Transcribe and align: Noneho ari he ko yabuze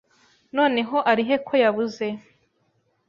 Noneho 0.55 0.97
ari 1.11 1.23
he 1.27 1.35
ko 1.47 1.53
yabuze 1.63 2.05